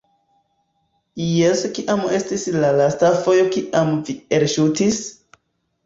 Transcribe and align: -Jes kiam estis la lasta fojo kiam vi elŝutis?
-Jes 1.25 1.61
kiam 1.77 2.03
estis 2.21 2.47
la 2.65 2.73
lasta 2.81 3.13
fojo 3.21 3.47
kiam 3.59 3.97
vi 4.09 4.21
elŝutis? 4.41 5.03